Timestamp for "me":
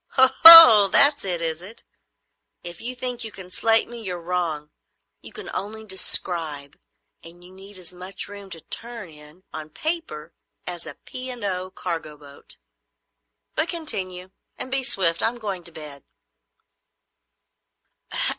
3.87-4.01